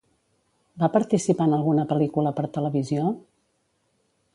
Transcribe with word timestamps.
Va 0.83 0.89
participar 0.95 1.47
en 1.51 1.55
alguna 1.59 1.85
pel·licula 1.93 2.35
per 2.41 2.49
televisió? 2.59 3.17